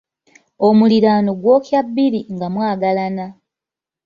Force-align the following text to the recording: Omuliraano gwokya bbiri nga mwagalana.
Omuliraano 0.67 1.31
gwokya 1.41 1.79
bbiri 1.87 2.19
nga 2.33 2.47
mwagalana. 2.53 3.25